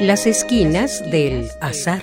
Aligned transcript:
Las 0.00 0.28
esquinas 0.28 1.02
del 1.10 1.50
azar. 1.60 2.02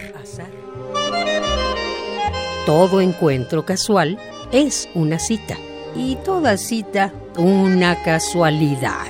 Todo 2.65 2.99
encuentro 2.99 3.65
casual 3.65 4.19
es 4.51 4.89
una 4.95 5.17
cita 5.17 5.55
y 5.95 6.17
toda 6.17 6.57
cita 6.57 7.13
una 7.37 8.03
casualidad. 8.03 9.07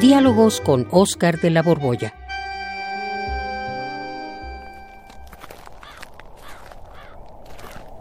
Diálogos 0.00 0.60
con 0.60 0.88
Oscar 0.90 1.38
de 1.40 1.50
la 1.50 1.62
Borbolla. 1.62 2.14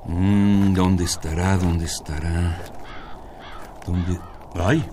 Mm, 0.05 0.73
¿Dónde 0.73 1.03
estará? 1.03 1.55
¿Dónde 1.57 1.85
estará? 1.85 2.57
¿Dónde? 3.85 4.19
¡Ay! 4.55 4.83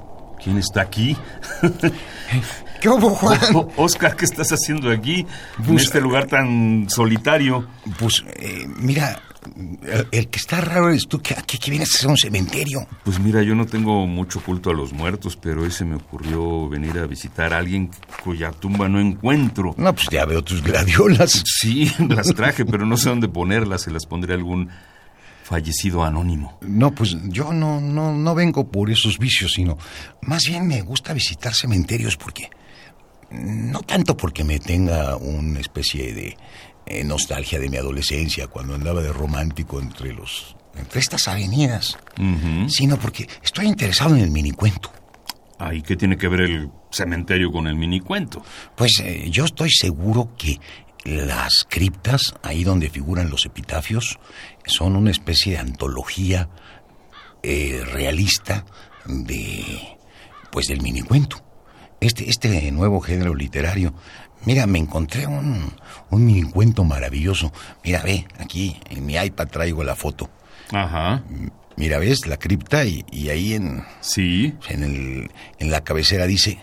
¿Quién 0.47 0.59
está 0.59 0.81
aquí? 0.83 1.17
¿Qué 2.81 2.89
hubo, 2.89 3.11
Juan? 3.11 3.37
O- 3.53 3.69
Oscar, 3.79 4.15
¿qué 4.15 4.25
estás 4.25 4.53
haciendo 4.53 4.93
aquí? 4.93 5.27
en 5.59 5.65
Pues, 5.65 5.83
este 5.87 6.01
lugar 6.01 6.27
tan 6.27 6.87
solitario. 6.89 7.67
Pues, 7.99 8.23
eh, 8.37 8.65
mira, 8.79 9.21
el, 9.85 10.07
el 10.13 10.29
que 10.29 10.39
está 10.39 10.61
raro 10.61 10.91
eres 10.91 11.09
tú, 11.09 11.21
que 11.21 11.35
aquí 11.35 11.59
que 11.59 11.71
vienes 11.73 11.93
a 11.93 11.99
hacer 11.99 12.11
un 12.11 12.17
cementerio. 12.17 12.87
Pues 13.05 13.19
mira, 13.19 13.43
yo 13.43 13.57
no 13.57 13.67
tengo 13.67 14.07
mucho 14.07 14.41
culto 14.41 14.71
a 14.71 14.75
los 14.75 14.93
muertos, 14.93 15.37
pero 15.37 15.67
ese 15.67 15.85
me 15.85 15.97
ocurrió 15.97 16.69
venir 16.69 16.97
a 17.01 17.07
visitar 17.07 17.53
a 17.53 17.59
alguien 17.59 17.91
cuya 18.23 18.53
tumba 18.53 18.89
no 18.89 19.01
encuentro. 19.01 19.75
No, 19.77 19.93
pues 19.93 20.07
ya 20.13 20.25
veo 20.27 20.45
tus 20.45 20.63
gladiolas. 20.63 21.43
Sí, 21.45 21.91
las 22.09 22.29
traje, 22.35 22.65
pero 22.65 22.87
no 22.87 22.97
sé 22.97 23.09
dónde 23.09 23.27
ponerlas. 23.29 23.83
Se 23.83 23.91
las 23.91 24.07
pondré 24.07 24.35
a 24.35 24.37
algún 24.37 24.69
fallecido 25.47 26.03
anónimo. 26.03 26.59
No, 26.61 26.93
pues 26.93 27.17
yo 27.29 27.53
no, 27.53 27.81
no, 27.81 28.13
no 28.13 28.35
vengo 28.35 28.69
por 28.69 28.91
esos 28.91 29.19
vicios, 29.19 29.53
sino 29.53 29.79
más 30.23 30.43
bien 30.47 30.67
me 30.67 30.83
gusta 30.83 31.13
visitar 31.13 31.55
cementerios 31.55 32.17
porque... 32.17 32.51
No 33.31 33.81
tanto 33.83 34.17
porque 34.17 34.45
me 34.45 34.59
tenga 34.61 35.17
una 35.17 35.59
especie 35.59 36.15
de 36.15 36.37
eh, 36.87 37.05
nostalgia 37.05 37.59
de 37.59 37.69
mi 37.69 37.77
adolescencia 37.77 38.47
cuando 38.47 38.75
andaba 38.75 39.03
de 39.03 39.13
romántico 39.13 39.81
entre 39.81 40.13
los... 40.13 40.57
entre 40.77 41.01
estas 41.01 41.29
avenidas, 41.29 41.97
sino 42.69 42.99
porque 42.99 43.29
estoy 43.43 43.67
interesado 43.67 44.17
en 44.17 44.23
el 44.23 44.31
minicuento. 44.31 44.91
Ay, 45.59 45.83
¿qué 45.83 45.97
tiene 45.97 46.17
que 46.17 46.29
ver 46.29 46.41
el 46.41 46.71
cementerio 46.91 47.51
con 47.51 47.67
el 47.67 47.77
minicuento? 47.77 48.45
Pues 48.77 49.01
eh, 49.03 49.29
yo 49.31 49.45
estoy 49.45 49.71
seguro 49.71 50.31
que 50.37 50.59
las 51.07 51.65
criptas, 51.69 52.35
ahí 52.43 52.65
donde 52.65 52.91
figuran 52.91 53.31
los 53.31 53.47
epitafios, 53.47 54.19
son 54.67 54.97
una 54.97 55.11
especie 55.11 55.53
de 55.53 55.59
antología 55.59 56.49
eh, 57.43 57.83
realista 57.93 58.65
de, 59.07 59.65
pues, 60.51 60.67
del 60.67 60.83
minicuento. 60.83 61.43
Este, 62.01 62.29
este 62.29 62.71
nuevo 62.73 63.01
género 63.01 63.35
literario. 63.35 63.95
Mira, 64.45 64.67
me 64.67 64.79
encontré 64.79 65.27
un, 65.27 65.73
un 66.11 66.25
minicuento 66.27 66.85
maravilloso. 66.85 67.53
Mira, 67.85 68.03
ve, 68.03 68.27
aquí 68.39 68.79
en 68.91 69.07
mi 69.07 69.15
iPad 69.17 69.49
traigo 69.49 69.83
la 69.85 69.97
foto. 69.97 70.29
Ajá. 70.73 71.23
Mira, 71.77 71.99
ves 71.99 72.27
la 72.27 72.37
cripta 72.39 72.85
y, 72.85 73.05
y 73.11 73.29
ahí 73.31 73.55
en, 73.55 73.85
Sí. 74.01 74.55
en, 74.69 74.83
el, 74.83 75.31
en 75.59 75.71
la 75.71 75.83
cabecera 75.85 76.27
dice, 76.27 76.59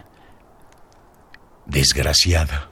desgraciada. 1.65 2.69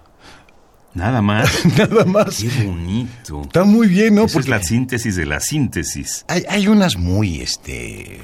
Nada 0.94 1.22
más. 1.22 1.66
Nada 1.78 2.06
más. 2.06 2.38
Qué 2.38 2.66
bonito. 2.66 3.42
Está 3.42 3.64
muy 3.64 3.88
bien, 3.88 4.16
¿no? 4.16 4.26
Esa 4.26 4.40
es 4.40 4.48
la 4.48 4.62
síntesis 4.62 5.16
de 5.16 5.26
la 5.26 5.40
síntesis. 5.40 6.26
hay, 6.28 6.44
hay 6.50 6.68
unas 6.68 6.98
muy, 6.98 7.42
este, 7.42 8.22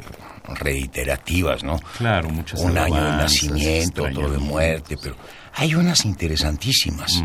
reiterativas, 0.47 1.63
¿no? 1.63 1.79
Claro, 1.97 2.29
muchas 2.29 2.59
Un 2.61 2.77
año 2.77 3.03
de 3.03 3.11
nacimiento, 3.11 4.03
otro 4.03 4.29
de 4.29 4.37
muerte, 4.37 4.97
pero 5.01 5.15
hay 5.53 5.75
unas 5.75 6.05
interesantísimas. 6.05 7.23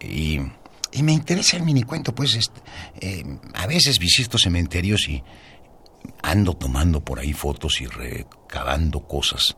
Y, 0.00 0.40
y 0.92 1.02
me 1.02 1.12
interesa 1.12 1.56
el 1.56 1.62
minicuento, 1.62 2.14
pues, 2.14 2.34
este, 2.34 2.60
eh, 3.00 3.24
a 3.54 3.66
veces 3.66 3.98
visito 3.98 4.38
cementerios 4.38 5.08
y 5.08 5.22
ando 6.22 6.54
tomando 6.54 7.04
por 7.04 7.18
ahí 7.18 7.32
fotos 7.32 7.80
y 7.80 7.86
recabando 7.86 9.00
cosas. 9.00 9.56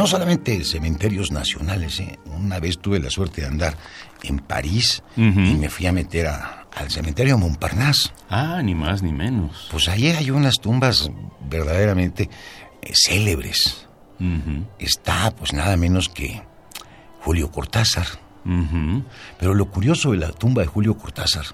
No 0.00 0.06
solamente 0.06 0.64
cementerios 0.64 1.30
nacionales, 1.30 2.00
¿eh? 2.00 2.18
una 2.24 2.58
vez 2.58 2.78
tuve 2.78 2.98
la 3.00 3.10
suerte 3.10 3.42
de 3.42 3.48
andar 3.48 3.76
en 4.22 4.38
París 4.38 5.02
y 5.14 5.20
me 5.20 5.68
fui 5.68 5.84
a 5.86 5.92
meter 5.92 6.26
a- 6.26 6.66
al 6.74 6.90
cementerio 6.90 7.36
Montparnasse. 7.36 8.10
Ah, 8.30 8.62
ni 8.64 8.74
más 8.74 9.02
ni 9.02 9.12
menos. 9.12 9.68
Pues 9.70 9.88
ahí 9.88 10.06
hay 10.06 10.30
unas 10.30 10.54
tumbas 10.60 11.10
verdaderamente 11.50 12.30
eh, 12.80 12.92
célebres. 12.94 13.86
Está 14.78 15.30
pues 15.36 15.52
nada 15.52 15.76
menos 15.76 16.08
que 16.08 16.42
Julio 17.20 17.50
Cortázar. 17.50 18.06
Pero 19.38 19.52
lo 19.52 19.70
curioso 19.70 20.12
de 20.12 20.16
la 20.16 20.30
tumba 20.32 20.62
de 20.62 20.68
Julio 20.68 20.96
Cortázar 20.96 21.44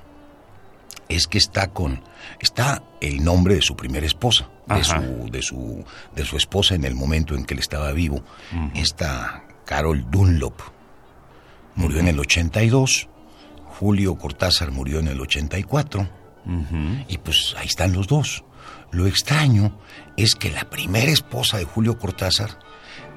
es 1.08 1.26
que 1.26 1.38
está 1.38 1.68
con 1.68 2.02
está 2.40 2.82
el 3.00 3.24
nombre 3.24 3.54
de 3.54 3.62
su 3.62 3.76
primera 3.76 4.06
esposa, 4.06 4.48
de 4.68 4.84
su 4.84 5.28
de 5.30 5.42
su 5.42 5.84
de 6.14 6.24
su 6.24 6.36
esposa 6.36 6.74
en 6.74 6.84
el 6.84 6.94
momento 6.94 7.34
en 7.34 7.44
que 7.44 7.54
él 7.54 7.60
estaba 7.60 7.92
vivo. 7.92 8.22
Esta 8.74 9.44
Carol 9.64 10.06
Dunlop 10.10 10.60
murió 11.74 12.00
en 12.00 12.08
el 12.08 12.18
82, 12.18 13.08
Julio 13.78 14.16
Cortázar 14.16 14.70
murió 14.70 15.00
en 15.00 15.08
el 15.08 15.20
84. 15.20 16.08
Ujú. 16.46 17.04
Y 17.08 17.18
pues 17.18 17.54
ahí 17.58 17.66
están 17.66 17.92
los 17.92 18.06
dos. 18.06 18.44
Lo 18.92 19.06
extraño 19.06 19.78
es 20.16 20.34
que 20.34 20.50
la 20.50 20.70
primera 20.70 21.10
esposa 21.10 21.58
de 21.58 21.64
Julio 21.64 21.98
Cortázar 21.98 22.58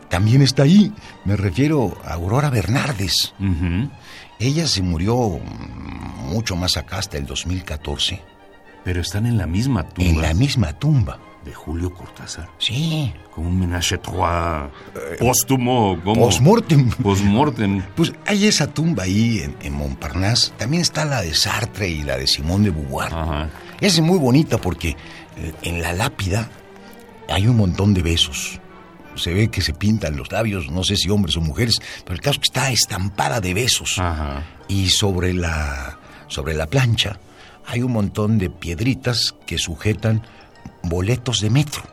también 0.10 0.42
está 0.42 0.64
ahí. 0.64 0.92
Me 1.26 1.38
refiero 1.38 1.98
a 2.04 2.14
Aurora 2.14 2.50
Bernardes. 2.50 3.34
Ella 4.40 4.68
se 4.68 4.82
murió 4.82 5.40
mucho 6.26 6.56
más 6.56 6.78
acá, 6.78 6.98
hasta 7.00 7.18
el 7.18 7.26
2014, 7.26 8.22
Pero 8.84 9.02
están 9.02 9.26
en 9.26 9.38
la 9.38 9.46
misma 9.48 9.84
tumba 9.88 10.10
en 10.10 10.22
la 10.22 10.34
misma 10.34 10.74
tumba. 10.74 11.20
de 11.44 11.54
Julio 11.54 11.94
Cortázar. 11.94 12.50
Sí. 12.60 13.14
Con 13.34 13.46
un 13.46 13.58
menage 13.58 13.96
à 13.96 13.98
trois 13.98 14.70
póstumo. 15.20 15.98
¿cómo? 16.04 16.26
Postmortem. 16.26 16.90
Postmortem. 17.02 17.82
Pues 17.96 18.12
hay 18.26 18.46
esa 18.46 18.68
tumba 18.68 19.04
ahí 19.04 19.40
en, 19.40 19.56
en 19.62 19.74
Montparnasse. 19.74 20.52
También 20.58 20.82
está 20.82 21.06
la 21.06 21.22
de 21.22 21.34
Sartre 21.34 21.88
y 21.90 22.04
la 22.04 22.18
de 22.18 22.28
Simón 22.28 22.64
de 22.64 22.72
Beauvoir. 22.72 23.14
Ajá. 23.14 23.50
Es 23.80 24.00
muy 24.02 24.18
bonita 24.18 24.58
porque 24.58 24.90
eh, 25.38 25.54
en 25.62 25.82
la 25.82 25.94
lápida 25.94 26.50
hay 27.30 27.48
un 27.48 27.56
montón 27.56 27.94
de 27.94 28.02
besos. 28.02 28.60
Se 29.16 29.34
ve 29.34 29.50
que 29.50 29.62
se 29.62 29.74
pintan 29.74 30.16
los 30.16 30.32
labios, 30.32 30.70
no 30.72 30.84
sé 30.84 30.96
si 30.96 31.10
hombres 31.10 31.36
o 31.38 31.42
mujeres, 31.42 31.76
pero 32.04 32.16
el 32.16 32.22
caso 32.22 32.36
es 32.36 32.40
que 32.40 32.60
está 32.60 32.72
estampada 32.72 33.42
de 33.42 33.54
besos. 33.54 33.98
Ajá. 34.00 34.44
Y 34.68 34.90
sobre 34.90 35.34
la, 35.34 36.00
sobre 36.28 36.54
la 36.54 36.68
plancha 36.68 37.20
hay 37.66 37.82
un 37.82 37.92
montón 37.92 38.38
de 38.38 38.50
piedritas 38.50 39.36
que 39.46 39.58
sujetan 39.58 40.24
boletos 40.84 41.42
de 41.42 41.50
metro. 41.50 41.84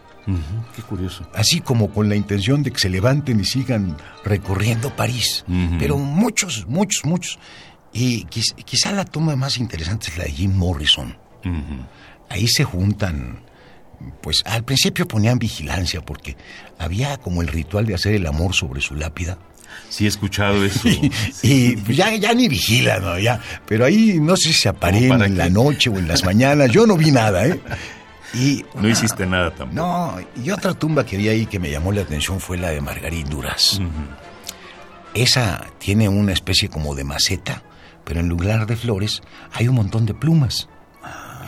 Qué 0.75 0.83
curioso. 0.83 1.29
Así 1.35 1.61
como 1.61 1.91
con 1.93 2.09
la 2.09 2.17
intención 2.17 2.63
de 2.65 2.73
que 2.73 2.79
se 2.81 2.89
levanten 2.89 3.39
y 3.41 3.45
sigan 3.45 3.97
recorriendo 4.25 4.95
París. 4.97 5.45
Pero 5.79 5.99
muchos, 5.99 6.67
muchos, 6.67 7.05
muchos. 7.05 7.39
Y 7.93 8.25
quiz- 8.27 8.55
quizá 8.65 8.91
la 8.93 9.05
tumba 9.05 9.37
más 9.37 9.57
interesante 9.59 10.09
es 10.11 10.19
la 10.19 10.25
de 10.25 10.33
Jim 10.33 10.53
Morrison. 10.55 11.17
Ahí 12.29 12.49
se 12.49 12.65
juntan, 12.65 13.41
pues 14.21 14.43
al 14.47 14.65
principio 14.65 15.07
ponían 15.09 15.39
vigilancia 15.39 16.01
porque 16.01 16.37
había 16.79 17.17
como 17.19 17.43
el 17.43 17.49
ritual 17.49 17.87
de 17.87 17.95
hacer 17.95 18.15
el 18.15 18.27
amor 18.27 18.55
sobre 18.55 18.81
su 18.81 18.95
lápida. 18.95 19.39
Sí 19.89 20.05
he 20.05 20.09
escuchado 20.09 20.65
eso. 20.65 20.89
Y 21.43 21.77
pues, 21.77 21.97
ya, 21.97 22.15
ya 22.17 22.33
ni 22.35 22.49
vigilan, 22.49 23.03
¿no? 23.03 23.19
Ya, 23.19 23.41
pero 23.67 23.85
ahí 23.85 24.19
no 24.21 24.37
sé 24.37 24.49
si 24.49 24.55
se 24.55 24.69
apareen 24.69 25.11
para 25.11 25.27
en 25.27 25.37
la 25.37 25.49
noche 25.49 25.91
o 25.91 25.99
en 25.99 26.09
las 26.09 26.25
mañanas. 26.25 26.71
Yo 26.71 26.87
no 26.87 26.97
vi 26.97 27.11
nada, 27.11 27.47
¿eh? 27.47 27.61
Y 28.35 28.65
No 28.75 28.89
hiciste 28.89 29.27
nada 29.27 29.51
tampoco. 29.55 29.75
no, 29.75 30.17
y 30.43 30.51
otra 30.51 30.75
tumba 30.75 31.05
que 31.07 31.17
vi 31.17 31.29
ahí 31.29 31.47
que 31.47 31.59
me 31.59 31.71
llamó 31.71 31.93
la 31.93 32.03
atención 32.03 32.41
fue 32.41 32.59
la 32.59 32.71
de 32.71 32.81
Margarit 32.81 33.27
Duras. 33.29 33.81
Esa 35.15 35.67
tiene 35.79 36.09
una 36.09 36.33
especie 36.33 36.69
como 36.69 36.95
de 36.95 37.05
maceta, 37.05 37.63
pero 38.05 38.21
en 38.21 38.29
lugar 38.29 38.67
de 38.67 38.77
flores 38.77 39.23
hay 39.53 39.69
un 39.69 39.77
montón 39.77 40.05
de 40.05 40.15
plumas. 40.15 40.69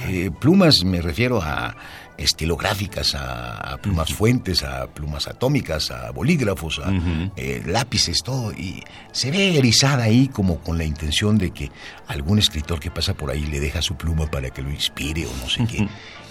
Eh, 0.07 0.31
plumas 0.31 0.85
me 0.85 1.01
refiero 1.01 1.41
a 1.43 1.75
estilográficas, 2.19 3.15
a, 3.15 3.75
a 3.75 3.79
plumas 3.79 4.13
fuentes, 4.13 4.65
a 4.65 4.87
plumas 4.89 5.29
atómicas, 5.29 5.91
a 5.91 6.11
bolígrafos, 6.11 6.81
a 6.81 6.93
eh, 7.37 7.63
lápices, 7.65 8.23
todo. 8.23 8.53
Y 8.53 8.83
se 9.13 9.31
ve 9.31 9.57
erizada 9.57 10.05
ahí 10.05 10.29
como 10.29 10.59
con 10.59 10.77
la 10.77 10.85
intención 10.85 11.39
de 11.39 11.53
que 11.53 11.71
algún 12.09 12.39
escritor 12.39 12.81
que 12.81 12.91
pasa 12.91 13.15
por 13.15 13.31
ahí 13.31 13.47
le 13.47 13.61
deja 13.61 13.81
su 13.81 13.97
pluma 13.97 14.27
para 14.27 14.51
que 14.51 14.63
lo 14.63 14.71
inspire 14.71 15.27
o 15.27 15.31
no 15.41 15.49
sé 15.49 15.65
qué. 15.67 15.89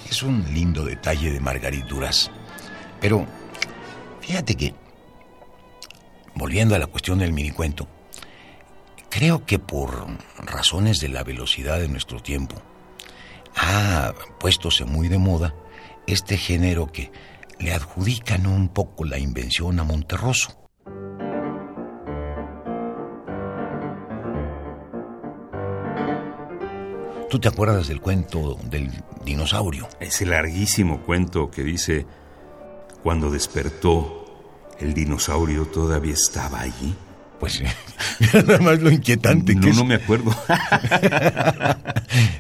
Es 0.10 0.22
un 0.24 0.46
lindo 0.54 0.84
detalle 0.84 1.32
de 1.32 1.40
Margarit 1.40 1.86
Duras. 1.86 2.30
Pero 3.00 3.26
fíjate 4.22 4.56
que, 4.56 4.74
volviendo 6.36 6.76
a 6.76 6.80
la 6.80 6.88
cuestión 6.88 7.20
del 7.20 7.32
minicuento, 7.32 7.88
creo 9.10 9.46
que 9.46 9.58
por 9.58 10.06
razones 10.38 11.00
de 11.00 11.10
la 11.10 11.24
velocidad 11.24 11.80
de 11.80 11.88
nuestro 11.88 12.20
tiempo, 12.22 12.62
ha 13.58 14.14
puestose 14.40 14.86
muy 14.86 15.08
de 15.08 15.18
moda 15.18 15.56
este 16.06 16.38
género 16.38 16.92
que 16.92 17.12
le 17.60 17.74
adjudican 17.74 18.48
un 18.48 18.70
poco 18.70 19.04
la 19.04 19.18
invención 19.18 19.80
a 19.80 19.84
Monterroso. 19.84 20.54
¿Tú 27.30 27.40
te 27.40 27.50
acuerdas 27.50 27.90
del 27.90 28.00
cuento 28.00 28.58
del 28.64 28.90
dinosaurio? 29.26 29.90
Ese 30.00 30.26
larguísimo 30.26 31.02
cuento 31.02 31.52
que 31.52 31.62
dice, 31.62 32.06
cuando 33.04 33.30
despertó, 33.30 34.24
el 34.80 34.94
dinosaurio 34.94 35.66
todavía 35.66 36.14
estaba 36.14 36.62
allí. 36.62 36.96
Pues 37.38 37.62
nada 38.34 38.60
más 38.60 38.82
lo 38.82 38.90
inquietante 38.90 39.56
no, 39.56 39.62
que 39.62 39.70
es. 39.70 39.76
No 39.76 39.84
me 39.84 39.96
acuerdo. 39.96 40.32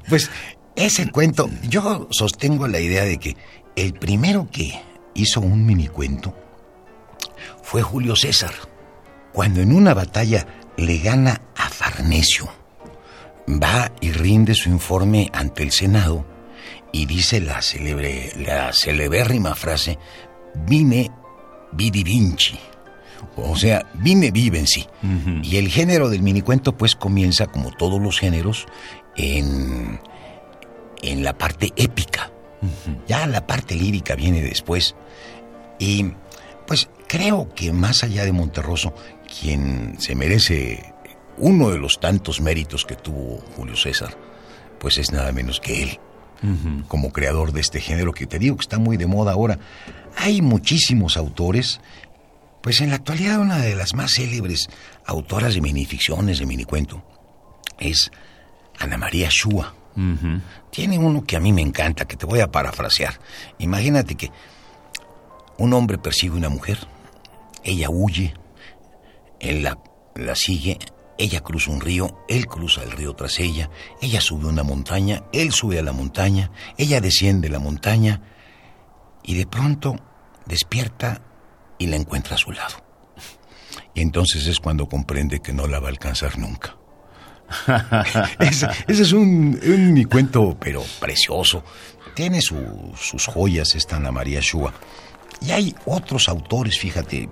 pues 0.09 0.31
ese 0.77 1.11
cuento, 1.11 1.49
yo 1.67 2.07
sostengo 2.11 2.67
la 2.67 2.79
idea 2.79 3.03
de 3.03 3.17
que 3.17 3.35
el 3.75 3.93
primero 3.93 4.47
que 4.51 4.79
hizo 5.13 5.41
un 5.41 5.65
mini 5.65 5.87
cuento 5.87 6.33
fue 7.63 7.81
Julio 7.81 8.15
César, 8.15 8.53
cuando 9.33 9.59
en 9.61 9.73
una 9.73 9.93
batalla 9.93 10.47
le 10.77 10.99
gana 10.99 11.41
a 11.55 11.69
Farnesio 11.69 12.49
va 13.49 13.91
y 14.01 14.11
rinde 14.11 14.53
su 14.53 14.69
informe 14.69 15.29
ante 15.33 15.63
el 15.63 15.71
Senado 15.71 16.25
y 16.91 17.05
dice 17.05 17.39
la 17.39 17.61
célebre, 17.61 18.31
la 18.37 18.73
celebérrima 18.73 19.55
frase, 19.55 19.97
vine 20.65 21.11
vidi 21.71 22.03
vinci. 22.03 22.57
O 23.35 23.55
sea, 23.55 23.85
vine 23.95 24.31
vivenci. 24.31 24.87
Y 25.43 25.57
el 25.57 25.69
género 25.69 26.09
del 26.09 26.21
minicuento 26.21 26.75
pues 26.75 26.95
comienza, 26.95 27.47
como 27.47 27.71
todos 27.71 28.01
los 28.01 28.19
géneros, 28.19 28.65
en, 29.15 29.99
en 31.01 31.23
la 31.23 31.37
parte 31.37 31.73
épica. 31.75 32.31
Ya 33.07 33.27
la 33.27 33.45
parte 33.45 33.75
lírica 33.75 34.15
viene 34.15 34.41
después. 34.41 34.95
Y 35.79 36.11
pues 36.65 36.89
creo 37.07 37.53
que 37.53 37.71
más 37.71 38.03
allá 38.03 38.25
de 38.25 38.31
Monterroso, 38.31 38.93
quien 39.39 39.95
se 39.99 40.15
merece 40.15 40.93
uno 41.37 41.69
de 41.69 41.77
los 41.77 41.99
tantos 41.99 42.41
méritos 42.41 42.85
que 42.85 42.95
tuvo 42.95 43.39
Julio 43.55 43.75
César, 43.75 44.17
pues 44.79 44.97
es 44.97 45.11
nada 45.11 45.31
menos 45.31 45.59
que 45.59 45.83
él, 45.83 45.99
como 46.87 47.11
creador 47.11 47.51
de 47.51 47.61
este 47.61 47.79
género 47.79 48.13
que 48.13 48.27
te 48.27 48.39
digo 48.39 48.57
que 48.57 48.63
está 48.63 48.79
muy 48.79 48.97
de 48.97 49.05
moda 49.05 49.31
ahora. 49.31 49.59
Hay 50.17 50.41
muchísimos 50.41 51.15
autores, 51.15 51.79
pues 52.61 52.81
en 52.81 52.89
la 52.89 52.95
actualidad 52.95 53.39
una 53.39 53.57
de 53.57 53.75
las 53.75 53.93
más 53.93 54.13
célebres 54.15 54.67
autoras 55.05 55.53
de 55.53 55.61
minificciones, 55.61 56.39
de 56.39 56.45
minicuento, 56.45 57.03
es 57.79 58.11
Ana 58.79 58.97
María 58.97 59.29
Shua. 59.31 59.76
Tiene 60.69 60.99
uno 60.99 61.23
que 61.23 61.35
a 61.35 61.39
mí 61.39 61.51
me 61.51 61.61
encanta, 61.61 62.05
que 62.05 62.15
te 62.15 62.27
voy 62.27 62.39
a 62.39 62.51
parafrasear. 62.51 63.19
Imagínate 63.57 64.15
que 64.15 64.31
un 65.57 65.73
hombre 65.73 65.97
persigue 65.97 66.33
a 66.33 66.37
una 66.37 66.49
mujer, 66.49 66.77
ella 67.63 67.89
huye, 67.89 68.35
él 69.39 69.63
la, 69.63 69.79
la 70.15 70.35
sigue, 70.35 70.77
ella 71.17 71.41
cruza 71.41 71.71
un 71.71 71.81
río, 71.81 72.23
él 72.27 72.45
cruza 72.45 72.83
el 72.83 72.91
río 72.91 73.13
tras 73.13 73.39
ella, 73.39 73.71
ella 74.01 74.21
sube 74.21 74.45
una 74.45 74.63
montaña, 74.63 75.23
él 75.33 75.51
sube 75.51 75.79
a 75.79 75.83
la 75.83 75.93
montaña, 75.93 76.51
ella 76.77 77.01
desciende 77.01 77.49
la 77.49 77.59
montaña 77.59 78.21
y 79.23 79.33
de 79.33 79.47
pronto 79.47 79.95
despierta 80.45 81.21
y 81.79 81.87
la 81.87 81.95
encuentra 81.95 82.35
a 82.35 82.39
su 82.39 82.51
lado. 82.51 82.75
Y 83.95 84.01
entonces 84.01 84.45
es 84.45 84.59
cuando 84.59 84.87
comprende 84.87 85.39
que 85.39 85.53
no 85.53 85.65
la 85.65 85.79
va 85.79 85.87
a 85.87 85.91
alcanzar 85.91 86.37
nunca. 86.37 86.76
Ese, 88.39 88.67
es 88.87 89.11
un, 89.13 89.59
un, 89.63 90.03
cuento, 90.03 90.57
pero 90.59 90.83
precioso. 90.99 91.63
Tiene 92.13 92.41
sus 92.41 93.25
joyas 93.27 93.75
esta 93.75 93.97
Ana 93.97 94.11
María 94.11 94.39
Shua. 94.41 94.73
Y 95.41 95.51
hay 95.51 95.75
otros 95.85 96.29
autores, 96.29 96.79
fíjate, 96.79 97.29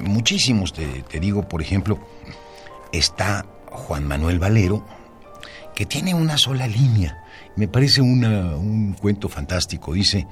muchísimos, 0.00 0.72
te, 0.72 0.86
te 1.02 1.18
digo, 1.18 1.48
por 1.48 1.60
ejemplo, 1.60 1.98
está 2.92 3.44
Juan 3.70 4.06
Manuel 4.06 4.38
Valero, 4.38 4.86
que 5.74 5.86
tiene 5.86 6.14
una 6.14 6.38
sola 6.38 6.66
línea. 6.66 7.24
Me 7.56 7.68
parece 7.68 8.00
un 8.00 8.96
cuento 9.00 9.28
fantástico. 9.28 9.92
Dice, 9.92 10.26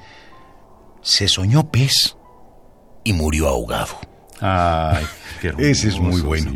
se 1.05 1.29
soñó 1.29 1.71
pez 1.71 2.17
y 3.05 3.13
murió 3.13 3.49
ahogado. 3.49 3.99
Ay, 4.41 5.05
qué 5.41 5.49
hermoso, 5.49 5.67
Ese 5.69 5.89
es 5.89 5.99
muy 5.99 6.21
bueno. 6.23 6.51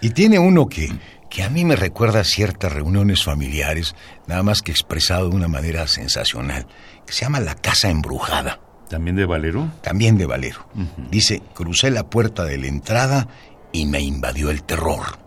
Y 0.00 0.10
tiene 0.10 0.38
uno 0.38 0.66
que, 0.68 0.90
que 1.30 1.42
a 1.42 1.48
mí 1.48 1.64
me 1.64 1.76
recuerda 1.76 2.20
a 2.20 2.24
ciertas 2.24 2.72
reuniones 2.72 3.24
familiares, 3.24 3.94
nada 4.26 4.42
más 4.42 4.60
que 4.60 4.72
expresado 4.72 5.30
de 5.30 5.36
una 5.36 5.48
manera 5.48 5.86
sensacional, 5.86 6.66
que 7.06 7.12
se 7.12 7.20
llama 7.20 7.40
La 7.40 7.54
Casa 7.54 7.88
Embrujada. 7.88 8.60
¿También 8.90 9.16
de 9.16 9.24
Valero? 9.24 9.70
También 9.82 10.18
de 10.18 10.26
Valero. 10.26 10.68
Dice, 11.10 11.40
crucé 11.54 11.90
la 11.90 12.10
puerta 12.10 12.44
de 12.44 12.58
la 12.58 12.66
entrada 12.66 13.28
y 13.72 13.86
me 13.86 14.00
invadió 14.00 14.50
el 14.50 14.64
terror 14.64 15.20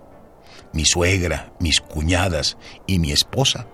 mi 0.74 0.86
suegra, 0.86 1.54
mis 1.60 1.80
cuñadas 1.80 2.58
y 2.88 3.00
mi 3.00 3.12
esposa 3.12 3.68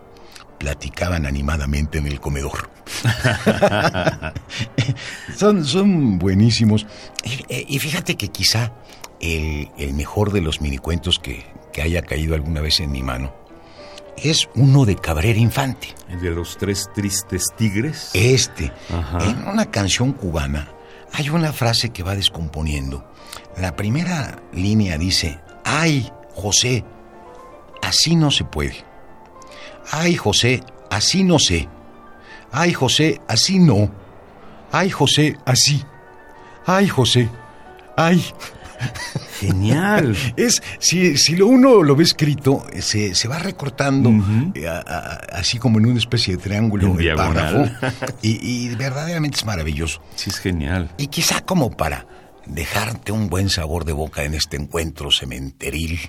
platicaban 0.60 1.26
animadamente 1.26 1.98
en 1.98 2.08
el 2.08 2.20
comedor. 2.20 2.70
son, 5.38 5.64
son 5.66 6.20
buenísimos. 6.20 6.86
Y, 7.48 7.80
fíjate 7.80 8.18
que 8.18 8.28
quizá 8.28 8.74
el, 9.22 9.70
mejor 9.94 10.34
de 10.34 10.42
los 10.42 10.60
minicuentos 10.60 11.18
que, 11.18 11.46
que 11.72 11.82
haya 11.82 12.02
caído 12.02 12.36
alguna 12.36 12.62
vez 12.62 12.80
en 12.80 12.92
mi 12.92 13.04
mano 13.04 13.40
es 14.24 14.50
uno 14.56 14.86
de 14.86 14.96
Cabrera 14.96 15.40
Infante. 15.40 15.96
¿El 16.10 16.22
de 16.22 16.32
los 16.32 16.58
tres 16.58 16.90
tristes 16.94 17.48
tigres? 17.56 18.12
Este. 18.14 18.72
En 19.22 19.48
una 19.48 19.70
canción 19.72 20.14
cubana 20.14 20.70
hay 21.14 21.30
una 21.30 21.54
frase 21.54 21.90
que 21.90 22.04
va 22.04 22.16
descomponiendo. 22.16 23.06
La 23.58 23.76
primera 23.76 24.42
línea 24.54 24.98
dice, 24.98 25.40
ay, 25.64 26.12
José, 26.36 26.84
así 27.82 28.16
no 28.16 28.32
se 28.32 28.44
puede. 28.44 28.84
Ay, 29.92 30.16
José, 30.16 30.64
así 30.90 31.24
no 31.24 31.40
sé. 31.40 31.68
Ay, 32.52 32.74
José, 32.74 33.22
así 33.28 33.60
no. 33.60 33.92
Ay, 34.72 34.90
José, 34.90 35.38
así. 35.46 35.84
Ay, 36.66 36.88
José, 36.88 37.30
ay. 37.98 38.24
Genial. 39.40 40.16
Es, 40.36 40.62
si, 40.80 41.18
si 41.18 41.36
lo 41.36 41.48
uno 41.48 41.84
lo 41.84 41.96
ve 41.96 42.04
escrito, 42.04 42.66
se, 42.80 43.16
se 43.16 43.28
va 43.28 43.40
recortando 43.40 44.12
eh, 44.54 44.68
así 45.32 45.58
como 45.60 45.80
en 45.80 45.86
una 45.88 46.00
especie 46.00 46.36
de 46.36 46.44
triángulo 46.44 46.98
el 47.00 47.16
párrafo. 47.16 47.70
Y, 48.22 48.68
y 48.68 48.76
verdaderamente 48.76 49.38
es 49.38 49.46
maravilloso. 49.46 50.02
Sí, 50.16 50.30
es 50.30 50.40
genial. 50.40 50.92
Y 50.98 51.08
quizá 51.08 51.42
como 51.42 51.72
para 51.72 52.06
dejarte 52.46 53.12
un 53.12 53.30
buen 53.30 53.50
sabor 53.50 53.86
de 53.86 53.94
boca 53.94 54.24
en 54.24 54.34
este 54.34 54.58
encuentro 54.58 55.10
cementeril. 55.12 56.00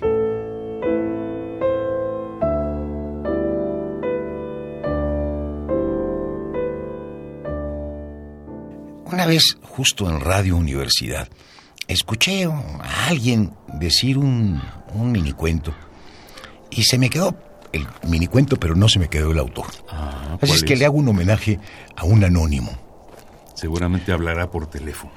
Una 9.05 9.25
vez, 9.25 9.57
justo 9.61 10.09
en 10.09 10.21
Radio 10.21 10.55
Universidad, 10.55 11.27
escuché 11.91 12.45
a 12.45 13.07
alguien 13.07 13.53
decir 13.73 14.17
un, 14.17 14.61
un 14.93 15.11
minicuento 15.11 15.73
y 16.69 16.83
se 16.83 16.97
me 16.97 17.09
quedó 17.09 17.35
el 17.73 17.87
minicuento, 18.07 18.57
pero 18.57 18.75
no 18.75 18.89
se 18.89 18.99
me 18.99 19.07
quedó 19.07 19.31
el 19.31 19.39
autor. 19.39 19.67
Ah, 19.89 20.37
Así 20.41 20.53
es 20.53 20.63
que 20.63 20.75
le 20.75 20.85
hago 20.85 20.97
un 20.97 21.07
homenaje 21.07 21.59
a 21.95 22.05
un 22.05 22.23
anónimo. 22.23 22.71
Seguramente 23.55 24.11
hablará 24.11 24.49
por 24.49 24.67
teléfono. 24.67 25.13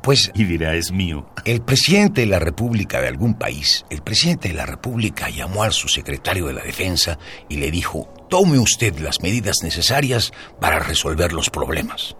Pues. 0.00 0.32
Y 0.34 0.44
dirá, 0.44 0.74
es 0.74 0.90
mío. 0.90 1.26
El 1.44 1.60
presidente 1.60 2.22
de 2.22 2.26
la 2.26 2.38
República 2.38 3.00
de 3.00 3.08
algún 3.08 3.34
país, 3.34 3.84
el 3.90 4.02
presidente 4.02 4.48
de 4.48 4.54
la 4.54 4.66
República 4.66 5.28
llamó 5.28 5.62
al 5.62 5.72
subsecretario 5.72 6.46
de 6.46 6.54
la 6.54 6.62
Defensa 6.62 7.18
y 7.48 7.58
le 7.58 7.70
dijo: 7.70 8.08
Tome 8.28 8.58
usted 8.58 8.98
las 8.98 9.20
medidas 9.20 9.56
necesarias 9.62 10.32
para 10.60 10.78
resolver 10.78 11.32
los 11.32 11.50
problemas. 11.50 12.16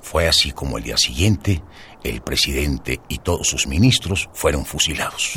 Fue 0.00 0.28
así 0.28 0.52
como 0.52 0.78
el 0.78 0.84
día 0.84 0.96
siguiente 0.96 1.62
el 2.02 2.22
presidente 2.22 3.00
y 3.08 3.18
todos 3.18 3.46
sus 3.46 3.66
ministros 3.66 4.28
fueron 4.32 4.64
fusilados. 4.64 5.32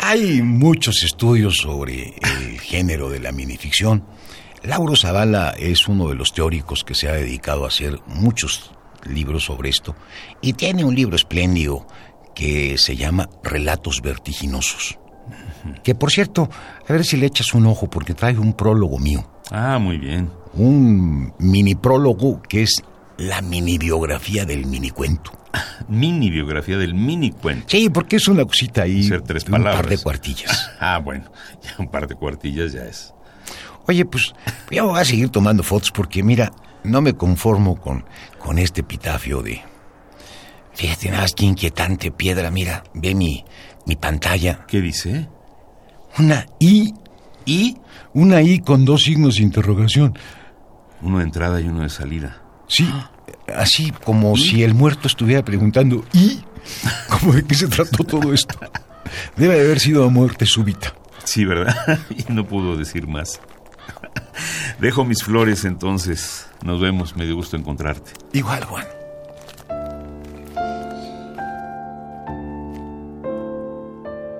Hay 0.00 0.42
muchos 0.42 1.02
estudios 1.02 1.58
sobre 1.58 2.14
el 2.22 2.60
género 2.60 3.08
de 3.08 3.20
la 3.20 3.32
minificción. 3.32 4.04
Lauro 4.62 4.96
Zavala 4.96 5.54
es 5.58 5.88
uno 5.88 6.08
de 6.08 6.14
los 6.14 6.32
teóricos 6.32 6.84
que 6.84 6.94
se 6.94 7.08
ha 7.08 7.12
dedicado 7.12 7.64
a 7.64 7.68
hacer 7.68 7.98
muchos 8.06 8.72
libros 9.04 9.44
sobre 9.44 9.70
esto 9.70 9.94
y 10.40 10.54
tiene 10.54 10.84
un 10.84 10.94
libro 10.94 11.16
espléndido 11.16 11.86
que 12.34 12.76
se 12.78 12.96
llama 12.96 13.28
Relatos 13.42 14.02
Vertiginosos. 14.02 14.98
Que 15.82 15.94
por 15.94 16.10
cierto, 16.10 16.48
a 16.88 16.92
ver 16.92 17.04
si 17.04 17.16
le 17.16 17.26
echas 17.26 17.54
un 17.54 17.66
ojo 17.66 17.90
porque 17.90 18.14
trae 18.14 18.38
un 18.38 18.52
prólogo 18.52 18.98
mío. 18.98 19.28
Ah, 19.50 19.78
muy 19.78 19.98
bien 19.98 20.30
un 20.58 21.32
mini 21.38 21.74
prólogo 21.74 22.42
que 22.42 22.62
es 22.62 22.82
la 23.16 23.40
mini 23.40 23.78
biografía 23.78 24.44
del 24.44 24.66
mini 24.66 24.90
cuento. 24.90 25.32
Mini 25.88 26.30
biografía 26.30 26.76
del 26.76 26.94
mini 26.94 27.30
cuento. 27.30 27.66
Sí, 27.68 27.88
porque 27.88 28.16
es 28.16 28.28
una 28.28 28.44
cosita 28.44 28.82
ahí. 28.82 29.02
Ser 29.02 29.22
tres 29.22 29.44
un 29.44 29.52
palabras. 29.52 29.76
par 29.76 29.88
de 29.88 29.98
cuartillas. 29.98 30.70
ah, 30.80 30.98
bueno, 30.98 31.24
ya 31.62 31.74
un 31.78 31.88
par 31.88 32.06
de 32.06 32.14
cuartillas 32.14 32.72
ya 32.72 32.84
es. 32.84 33.14
Oye, 33.86 34.04
pues 34.04 34.34
yo 34.70 34.88
voy 34.88 35.00
a 35.00 35.04
seguir 35.04 35.30
tomando 35.30 35.62
fotos 35.62 35.90
porque 35.90 36.22
mira, 36.22 36.52
no 36.84 37.00
me 37.00 37.14
conformo 37.14 37.80
con, 37.80 38.04
con 38.38 38.58
este 38.58 38.82
epitafio 38.82 39.42
de... 39.42 39.62
Fíjate 40.74 41.08
nada 41.08 41.22
más 41.22 41.32
que 41.32 41.46
inquietante 41.46 42.10
piedra, 42.10 42.50
mira, 42.50 42.84
ve 42.92 43.14
mi, 43.14 43.44
mi 43.86 43.96
pantalla. 43.96 44.66
¿Qué 44.68 44.80
dice? 44.82 45.28
Una 46.18 46.46
I, 46.60 46.92
I, 47.46 47.76
una 48.12 48.42
I 48.42 48.60
con 48.60 48.84
dos 48.84 49.02
signos 49.04 49.36
de 49.36 49.42
interrogación. 49.42 50.18
Uno 51.02 51.18
de 51.18 51.24
entrada 51.24 51.60
y 51.60 51.68
uno 51.68 51.82
de 51.82 51.88
salida. 51.88 52.42
Sí, 52.66 52.88
así 53.56 53.92
como 54.04 54.36
si 54.36 54.62
el 54.62 54.74
muerto 54.74 55.08
estuviera 55.08 55.44
preguntando, 55.44 56.04
¿y? 56.12 56.40
¿Cómo 57.08 57.32
de 57.32 57.44
qué 57.44 57.54
se 57.54 57.68
trató 57.68 58.04
todo 58.04 58.32
esto? 58.32 58.58
Debe 59.36 59.54
de 59.54 59.60
haber 59.62 59.80
sido 59.80 60.04
a 60.04 60.10
muerte 60.10 60.46
súbita. 60.46 60.94
Sí, 61.24 61.44
¿verdad? 61.44 61.98
y 62.10 62.32
no 62.32 62.46
pudo 62.46 62.76
decir 62.76 63.06
más. 63.06 63.40
Dejo 64.80 65.04
mis 65.04 65.22
flores 65.22 65.64
entonces. 65.64 66.46
Nos 66.64 66.80
vemos, 66.80 67.16
me 67.16 67.24
dio 67.24 67.36
gusto 67.36 67.56
encontrarte. 67.56 68.12
Igual, 68.32 68.64
Juan. 68.64 68.97